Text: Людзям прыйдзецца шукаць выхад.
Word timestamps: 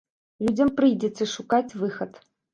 Людзям 0.47 0.71
прыйдзецца 0.79 1.29
шукаць 1.35 1.77
выхад. 1.85 2.11